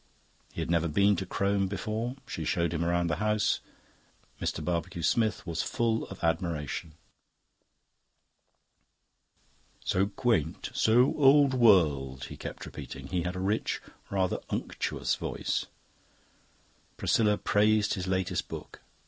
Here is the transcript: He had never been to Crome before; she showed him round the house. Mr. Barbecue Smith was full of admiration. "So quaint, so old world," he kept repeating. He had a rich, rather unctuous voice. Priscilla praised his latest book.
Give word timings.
He 0.51 0.61
had 0.61 0.71
never 0.71 0.87
been 0.87 1.15
to 1.17 1.27
Crome 1.27 1.67
before; 1.67 2.15
she 2.25 2.43
showed 2.43 2.73
him 2.73 2.83
round 2.83 3.07
the 3.07 3.17
house. 3.17 3.59
Mr. 4.41 4.65
Barbecue 4.65 5.03
Smith 5.03 5.45
was 5.45 5.61
full 5.61 6.07
of 6.07 6.23
admiration. 6.23 6.93
"So 9.85 10.07
quaint, 10.07 10.71
so 10.73 11.13
old 11.17 11.53
world," 11.53 12.23
he 12.29 12.35
kept 12.35 12.65
repeating. 12.65 13.09
He 13.09 13.21
had 13.21 13.35
a 13.35 13.39
rich, 13.39 13.79
rather 14.09 14.39
unctuous 14.49 15.13
voice. 15.13 15.67
Priscilla 16.97 17.37
praised 17.37 17.93
his 17.93 18.07
latest 18.07 18.47
book. 18.47 18.81